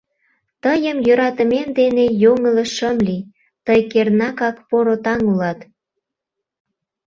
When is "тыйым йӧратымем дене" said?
0.63-2.05